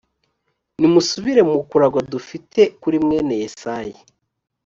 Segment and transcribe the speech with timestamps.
[0.79, 3.95] nimusubire mu kuragwa dufite kuri mwene yesayi